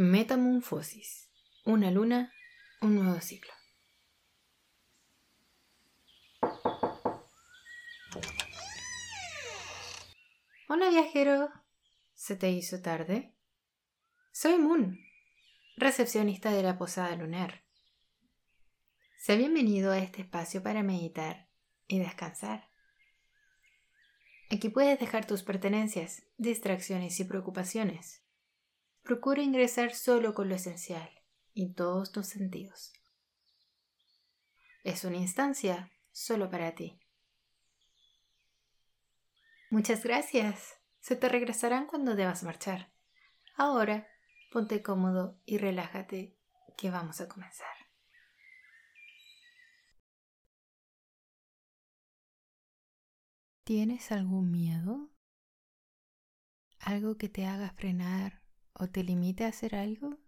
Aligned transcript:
Metamorfosis. 0.00 1.28
Una 1.64 1.90
luna, 1.90 2.32
un 2.82 2.94
nuevo 2.94 3.20
ciclo. 3.20 3.52
Hola 10.68 10.90
viajero. 10.90 11.50
¿Se 12.14 12.36
te 12.36 12.48
hizo 12.48 12.80
tarde? 12.80 13.34
Soy 14.30 14.56
Moon, 14.58 15.00
recepcionista 15.76 16.52
de 16.52 16.62
la 16.62 16.78
posada 16.78 17.16
lunar. 17.16 17.64
Sé 19.18 19.36
bienvenido 19.36 19.90
a 19.90 19.98
este 19.98 20.22
espacio 20.22 20.62
para 20.62 20.84
meditar 20.84 21.48
y 21.88 21.98
descansar. 21.98 22.70
Aquí 24.48 24.68
puedes 24.68 25.00
dejar 25.00 25.26
tus 25.26 25.42
pertenencias, 25.42 26.22
distracciones 26.36 27.18
y 27.18 27.24
preocupaciones. 27.24 28.27
Procura 29.08 29.40
ingresar 29.40 29.94
solo 29.94 30.34
con 30.34 30.50
lo 30.50 30.54
esencial 30.54 31.08
y 31.54 31.72
todos 31.72 32.12
tus 32.12 32.26
sentidos. 32.26 32.92
Es 34.84 35.02
una 35.02 35.16
instancia 35.16 35.90
solo 36.12 36.50
para 36.50 36.74
ti. 36.74 37.00
Muchas 39.70 40.04
gracias. 40.04 40.74
Se 41.00 41.16
te 41.16 41.30
regresarán 41.30 41.86
cuando 41.86 42.16
debas 42.16 42.42
marchar. 42.42 42.92
Ahora, 43.56 44.06
ponte 44.52 44.82
cómodo 44.82 45.40
y 45.46 45.56
relájate, 45.56 46.36
que 46.76 46.90
vamos 46.90 47.22
a 47.22 47.28
comenzar. 47.28 47.78
¿Tienes 53.64 54.12
algún 54.12 54.50
miedo? 54.50 55.08
¿Algo 56.80 57.16
que 57.16 57.30
te 57.30 57.46
haga 57.46 57.70
frenar 57.70 58.46
o 58.78 58.88
te 58.88 59.02
limite 59.02 59.44
a 59.44 59.48
hacer 59.48 59.74
algo? 59.74 60.18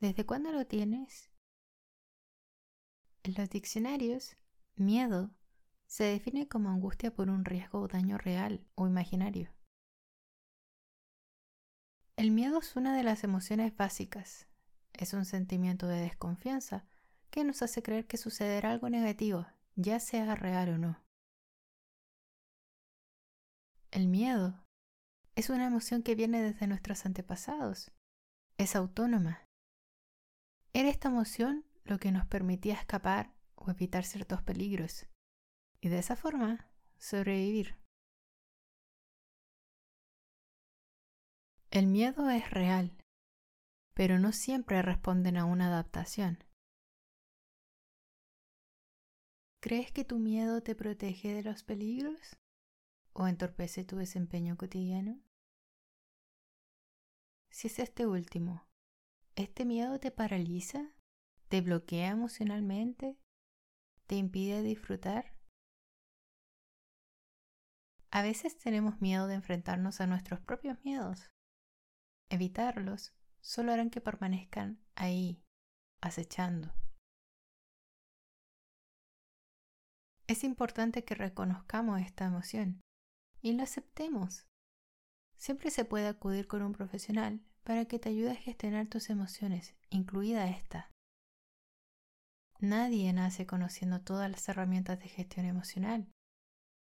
¿Desde 0.00 0.24
cuándo 0.24 0.50
lo 0.52 0.66
tienes? 0.66 1.30
En 3.22 3.34
los 3.36 3.50
diccionarios, 3.50 4.36
miedo 4.74 5.30
se 5.86 6.04
define 6.04 6.48
como 6.48 6.70
angustia 6.70 7.14
por 7.14 7.28
un 7.28 7.44
riesgo 7.44 7.80
o 7.80 7.88
daño 7.88 8.16
real 8.16 8.64
o 8.74 8.86
imaginario. 8.86 9.52
El 12.16 12.30
miedo 12.30 12.58
es 12.58 12.76
una 12.76 12.96
de 12.96 13.02
las 13.02 13.24
emociones 13.24 13.76
básicas. 13.76 14.46
Es 14.92 15.12
un 15.12 15.24
sentimiento 15.24 15.86
de 15.86 16.00
desconfianza 16.00 16.86
que 17.30 17.44
nos 17.44 17.62
hace 17.62 17.82
creer 17.82 18.06
que 18.06 18.16
sucederá 18.16 18.70
algo 18.70 18.88
negativo, 18.88 19.46
ya 19.76 20.00
sea 20.00 20.34
real 20.34 20.70
o 20.70 20.78
no. 20.78 21.02
El 23.90 24.06
miedo 24.06 24.64
es 25.36 25.50
una 25.50 25.66
emoción 25.66 26.02
que 26.02 26.14
viene 26.14 26.42
desde 26.42 26.66
nuestros 26.66 27.06
antepasados. 27.06 27.92
Es 28.58 28.76
autónoma. 28.76 29.46
Era 30.72 30.88
esta 30.88 31.08
emoción 31.08 31.64
lo 31.84 31.98
que 31.98 32.12
nos 32.12 32.26
permitía 32.26 32.74
escapar 32.74 33.34
o 33.54 33.70
evitar 33.70 34.04
ciertos 34.04 34.42
peligros 34.42 35.06
y 35.80 35.88
de 35.88 35.98
esa 35.98 36.16
forma 36.16 36.70
sobrevivir. 36.98 37.76
El 41.70 41.86
miedo 41.86 42.28
es 42.30 42.50
real, 42.50 42.96
pero 43.94 44.18
no 44.18 44.32
siempre 44.32 44.82
responden 44.82 45.36
a 45.36 45.44
una 45.44 45.68
adaptación. 45.68 46.44
¿Crees 49.60 49.92
que 49.92 50.04
tu 50.04 50.18
miedo 50.18 50.62
te 50.62 50.74
protege 50.74 51.34
de 51.34 51.42
los 51.42 51.62
peligros 51.62 52.39
o 53.20 53.28
entorpece 53.28 53.84
tu 53.84 53.96
desempeño 53.96 54.56
cotidiano? 54.56 55.20
Si 57.50 57.66
es 57.66 57.78
este 57.78 58.06
último, 58.06 58.66
¿este 59.36 59.66
miedo 59.66 60.00
te 60.00 60.10
paraliza? 60.10 60.96
¿Te 61.50 61.60
bloquea 61.60 62.12
emocionalmente? 62.12 63.18
¿Te 64.06 64.14
impide 64.14 64.62
disfrutar? 64.62 65.36
A 68.10 68.22
veces 68.22 68.58
tenemos 68.58 69.02
miedo 69.02 69.26
de 69.26 69.34
enfrentarnos 69.34 70.00
a 70.00 70.06
nuestros 70.06 70.40
propios 70.40 70.82
miedos. 70.82 71.28
Evitarlos 72.30 73.12
solo 73.42 73.70
harán 73.72 73.90
que 73.90 74.00
permanezcan 74.00 74.82
ahí, 74.94 75.44
acechando. 76.00 76.72
Es 80.26 80.42
importante 80.42 81.04
que 81.04 81.14
reconozcamos 81.14 82.00
esta 82.00 82.24
emoción 82.24 82.80
y 83.42 83.52
la 83.52 83.64
aceptemos. 83.64 84.46
Siempre 85.36 85.70
se 85.70 85.84
puede 85.84 86.08
acudir 86.08 86.46
con 86.46 86.62
un 86.62 86.72
profesional 86.72 87.40
para 87.64 87.86
que 87.86 87.98
te 87.98 88.08
ayude 88.08 88.32
a 88.32 88.36
gestionar 88.36 88.88
tus 88.88 89.10
emociones, 89.10 89.74
incluida 89.88 90.48
esta. 90.48 90.90
Nadie 92.58 93.12
nace 93.12 93.46
conociendo 93.46 94.02
todas 94.02 94.30
las 94.30 94.46
herramientas 94.48 94.98
de 94.98 95.08
gestión 95.08 95.46
emocional, 95.46 96.12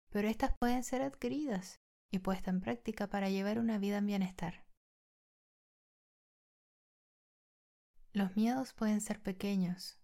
pero 0.10 0.28
estas 0.28 0.54
pueden 0.60 0.84
ser 0.84 1.02
adquiridas 1.02 1.80
y 2.12 2.20
puestas 2.20 2.54
en 2.54 2.62
práctica 2.62 3.08
para 3.08 3.30
llevar 3.30 3.60
una 3.60 3.78
vida 3.78 3.98
en 4.00 4.08
bienestar. 4.08 4.66
Los 8.12 8.36
miedos 8.36 8.74
pueden 8.74 9.02
ser 9.02 9.22
pequeños, 9.22 10.00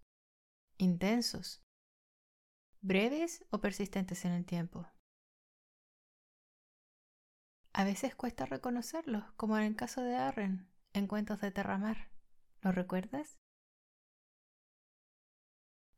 intensos, 0.78 1.64
breves 2.82 3.44
o 3.50 3.60
persistentes 3.60 4.24
en 4.26 4.32
el 4.32 4.46
tiempo. 4.46 4.88
A 7.78 7.84
veces 7.84 8.16
cuesta 8.16 8.46
reconocerlos, 8.46 9.26
como 9.34 9.58
en 9.58 9.66
el 9.66 9.76
caso 9.76 10.02
de 10.02 10.16
Arren, 10.16 10.66
en 10.94 11.08
Cuentos 11.08 11.42
de 11.42 11.52
Terramar. 11.52 12.10
¿Lo 12.62 12.72
recuerdas? 12.72 13.38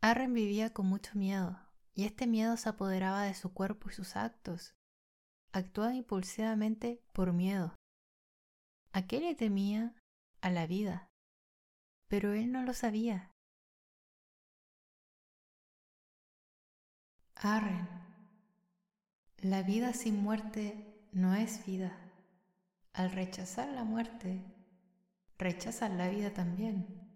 Arren 0.01 0.33
vivía 0.33 0.73
con 0.73 0.87
mucho 0.87 1.11
miedo, 1.13 1.59
y 1.93 2.05
este 2.05 2.25
miedo 2.25 2.57
se 2.57 2.69
apoderaba 2.69 3.21
de 3.21 3.35
su 3.35 3.53
cuerpo 3.53 3.91
y 3.91 3.93
sus 3.93 4.15
actos. 4.15 4.73
Actuaba 5.51 5.93
impulsivamente 5.93 7.03
por 7.13 7.31
miedo. 7.31 7.75
¿A 8.91 9.05
qué 9.05 9.19
le 9.19 9.35
temía? 9.35 9.93
A 10.41 10.49
la 10.49 10.65
vida. 10.65 11.11
Pero 12.07 12.33
él 12.33 12.51
no 12.51 12.63
lo 12.63 12.73
sabía. 12.73 13.29
Arren. 17.35 17.87
La 19.37 19.61
vida 19.61 19.93
sin 19.93 20.23
muerte 20.23 20.86
no 21.11 21.35
es 21.35 21.65
vida. 21.65 21.97
Al 22.93 23.11
rechazar 23.11 23.69
la 23.69 23.83
muerte, 23.83 24.43
rechazas 25.37 25.91
la 25.91 26.09
vida 26.09 26.33
también. 26.33 27.07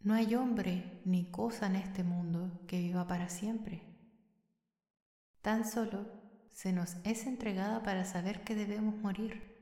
No 0.00 0.14
hay 0.14 0.34
hombre 0.34 1.00
ni 1.04 1.30
cosa 1.30 1.66
en 1.66 1.76
este 1.76 2.04
mundo 2.04 2.60
que 2.66 2.78
viva 2.78 3.06
para 3.06 3.28
siempre. 3.28 3.82
Tan 5.40 5.66
solo 5.66 6.06
se 6.52 6.72
nos 6.72 6.96
es 7.04 7.26
entregada 7.26 7.82
para 7.82 8.04
saber 8.04 8.44
que 8.44 8.54
debemos 8.54 8.96
morir. 8.96 9.54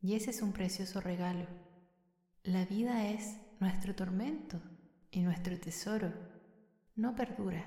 Y 0.00 0.14
ese 0.14 0.30
es 0.30 0.42
un 0.42 0.52
precioso 0.52 1.00
regalo. 1.00 1.46
La 2.42 2.64
vida 2.64 3.08
es 3.08 3.38
nuestro 3.60 3.94
tormento 3.94 4.60
y 5.12 5.20
nuestro 5.20 5.58
tesoro. 5.60 6.12
No 6.96 7.14
perdura. 7.14 7.64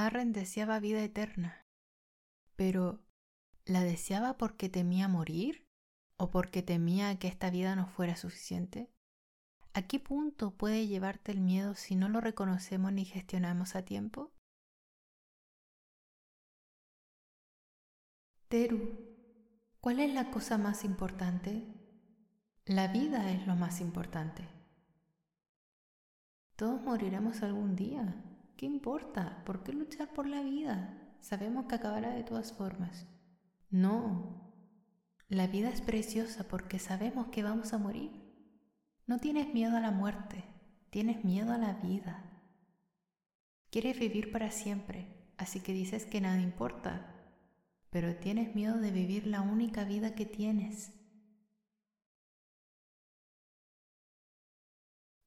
Arren 0.00 0.32
deseaba 0.32 0.80
vida 0.80 1.04
eterna, 1.04 1.66
pero 2.56 3.04
¿la 3.66 3.82
deseaba 3.82 4.38
porque 4.38 4.70
temía 4.70 5.08
morir 5.08 5.68
o 6.16 6.30
porque 6.30 6.62
temía 6.62 7.18
que 7.18 7.28
esta 7.28 7.50
vida 7.50 7.76
no 7.76 7.86
fuera 7.86 8.16
suficiente? 8.16 8.90
¿A 9.74 9.82
qué 9.82 10.00
punto 10.00 10.52
puede 10.52 10.86
llevarte 10.86 11.32
el 11.32 11.42
miedo 11.42 11.74
si 11.74 11.96
no 11.96 12.08
lo 12.08 12.22
reconocemos 12.22 12.94
ni 12.94 13.04
gestionamos 13.04 13.76
a 13.76 13.84
tiempo? 13.84 14.32
Teru, 18.48 18.80
¿cuál 19.82 20.00
es 20.00 20.14
la 20.14 20.30
cosa 20.30 20.56
más 20.56 20.82
importante? 20.82 21.66
La 22.64 22.88
vida 22.88 23.30
es 23.32 23.46
lo 23.46 23.54
más 23.54 23.82
importante. 23.82 24.48
Todos 26.56 26.80
moriremos 26.80 27.42
algún 27.42 27.76
día. 27.76 28.29
¿Qué 28.60 28.66
importa? 28.66 29.42
¿Por 29.46 29.62
qué 29.62 29.72
luchar 29.72 30.12
por 30.12 30.26
la 30.26 30.42
vida? 30.42 31.16
Sabemos 31.20 31.64
que 31.64 31.76
acabará 31.76 32.10
de 32.10 32.24
todas 32.24 32.52
formas. 32.52 33.06
No. 33.70 34.52
La 35.30 35.46
vida 35.46 35.70
es 35.70 35.80
preciosa 35.80 36.46
porque 36.46 36.78
sabemos 36.78 37.28
que 37.28 37.42
vamos 37.42 37.72
a 37.72 37.78
morir. 37.78 38.10
No 39.06 39.18
tienes 39.18 39.54
miedo 39.54 39.78
a 39.78 39.80
la 39.80 39.92
muerte, 39.92 40.44
tienes 40.90 41.24
miedo 41.24 41.54
a 41.54 41.56
la 41.56 41.72
vida. 41.72 42.22
Quieres 43.70 43.98
vivir 43.98 44.30
para 44.30 44.50
siempre, 44.50 45.32
así 45.38 45.60
que 45.60 45.72
dices 45.72 46.04
que 46.04 46.20
nada 46.20 46.38
importa, 46.38 47.14
pero 47.88 48.16
tienes 48.16 48.54
miedo 48.54 48.76
de 48.76 48.90
vivir 48.90 49.26
la 49.26 49.40
única 49.40 49.84
vida 49.84 50.14
que 50.14 50.26
tienes. 50.26 50.92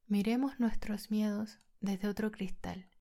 Miremos 0.06 0.60
nuestros 0.60 1.10
miedos 1.10 1.58
desde 1.80 2.06
otro 2.06 2.30
cristal. 2.30 2.93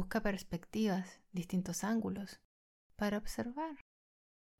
Busca 0.00 0.22
perspectivas, 0.22 1.20
distintos 1.30 1.84
ángulos, 1.84 2.40
para 2.96 3.18
observar 3.18 3.76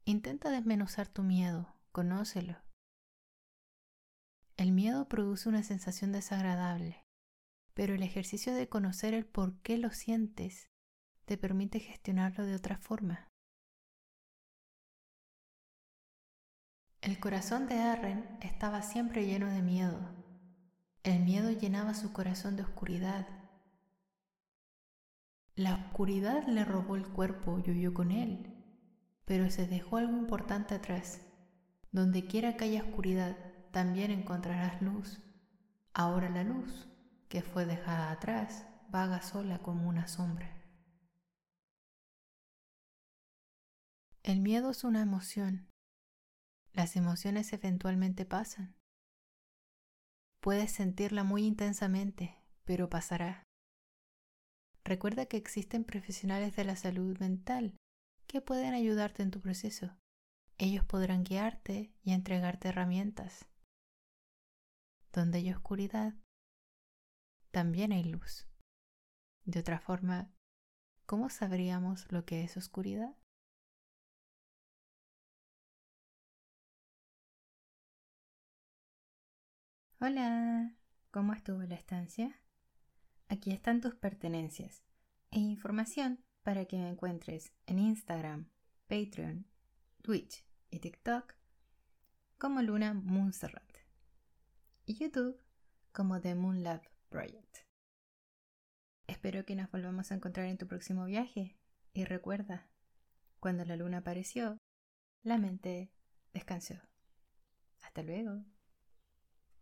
Intenta 0.05 0.51
desmenuzar 0.51 1.07
tu 1.07 1.23
miedo, 1.23 1.75
conócelo. 1.91 2.61
El 4.55 4.71
miedo 4.71 5.07
produce 5.07 5.49
una 5.49 5.63
sensación 5.63 6.11
desagradable, 6.11 7.07
pero 7.73 7.95
el 7.95 8.03
ejercicio 8.03 8.53
de 8.53 8.69
conocer 8.69 9.15
el 9.15 9.25
por 9.25 9.59
qué 9.63 9.79
lo 9.79 9.89
sientes 9.89 10.69
te 11.25 11.39
permite 11.39 11.79
gestionarlo 11.79 12.45
de 12.45 12.53
otra 12.53 12.77
forma. 12.77 13.27
El 17.01 17.19
corazón 17.19 17.67
de 17.67 17.79
Arren 17.79 18.37
estaba 18.41 18.83
siempre 18.83 19.25
lleno 19.25 19.49
de 19.49 19.63
miedo. 19.63 19.99
El 21.01 21.21
miedo 21.23 21.49
llenaba 21.49 21.95
su 21.95 22.13
corazón 22.13 22.57
de 22.57 22.61
oscuridad. 22.61 23.40
La 25.61 25.75
oscuridad 25.75 26.47
le 26.47 26.65
robó 26.65 26.95
el 26.95 27.07
cuerpo 27.07 27.59
y 27.63 27.69
huyó 27.69 27.93
con 27.93 28.09
él, 28.09 28.51
pero 29.25 29.51
se 29.51 29.67
dejó 29.67 29.97
algo 29.97 30.17
importante 30.17 30.73
atrás. 30.73 31.21
Donde 31.91 32.25
quiera 32.25 32.57
que 32.57 32.63
haya 32.63 32.81
oscuridad, 32.81 33.37
también 33.69 34.09
encontrarás 34.09 34.81
luz. 34.81 35.21
Ahora 35.93 36.31
la 36.31 36.43
luz, 36.43 36.87
que 37.29 37.43
fue 37.43 37.67
dejada 37.67 38.09
atrás, 38.09 38.65
vaga 38.89 39.21
sola 39.21 39.59
como 39.59 39.87
una 39.87 40.07
sombra. 40.07 40.49
El 44.23 44.39
miedo 44.39 44.71
es 44.71 44.83
una 44.83 45.01
emoción 45.01 45.67
las 46.73 46.95
emociones 46.95 47.51
eventualmente 47.51 48.25
pasan. 48.25 48.75
Puedes 50.39 50.71
sentirla 50.71 51.23
muy 51.23 51.45
intensamente, 51.45 52.37
pero 52.63 52.89
pasará. 52.89 53.50
Recuerda 54.83 55.25
que 55.27 55.37
existen 55.37 55.83
profesionales 55.83 56.55
de 56.55 56.63
la 56.63 56.75
salud 56.75 57.17
mental 57.19 57.75
que 58.27 58.41
pueden 58.41 58.73
ayudarte 58.73 59.23
en 59.23 59.31
tu 59.31 59.39
proceso. 59.39 59.95
Ellos 60.57 60.85
podrán 60.85 61.23
guiarte 61.23 61.93
y 62.03 62.13
entregarte 62.13 62.69
herramientas. 62.69 63.47
Donde 65.13 65.39
hay 65.39 65.51
oscuridad, 65.51 66.13
también 67.51 67.91
hay 67.91 68.03
luz. 68.03 68.47
De 69.45 69.59
otra 69.59 69.79
forma, 69.79 70.31
¿cómo 71.05 71.29
sabríamos 71.29 72.11
lo 72.11 72.25
que 72.25 72.43
es 72.43 72.57
oscuridad? 72.57 73.15
Hola, 79.99 80.75
¿cómo 81.11 81.33
estuvo 81.33 81.61
la 81.63 81.75
estancia? 81.75 82.41
Aquí 83.31 83.53
están 83.53 83.79
tus 83.79 83.95
pertenencias 83.95 84.83
e 85.31 85.39
información 85.39 86.21
para 86.43 86.65
que 86.65 86.75
me 86.75 86.89
encuentres 86.89 87.53
en 87.65 87.79
Instagram, 87.79 88.49
Patreon, 88.89 89.47
Twitch 90.01 90.43
y 90.69 90.79
TikTok 90.79 91.33
como 92.37 92.61
Luna 92.61 92.93
Moonserrat 92.93 93.77
y 94.85 94.95
YouTube 94.95 95.41
como 95.93 96.19
The 96.19 96.35
Moon 96.35 96.61
Lab 96.61 96.81
Project. 97.07 97.59
Espero 99.07 99.45
que 99.45 99.55
nos 99.55 99.71
volvamos 99.71 100.11
a 100.11 100.15
encontrar 100.15 100.47
en 100.47 100.57
tu 100.57 100.67
próximo 100.67 101.05
viaje 101.05 101.57
y 101.93 102.03
recuerda, 102.03 102.67
cuando 103.39 103.63
la 103.63 103.77
luna 103.77 103.99
apareció, 103.99 104.57
la 105.23 105.37
mente 105.37 105.89
descansó. 106.33 106.75
Hasta 107.81 108.03
luego. 108.03 108.43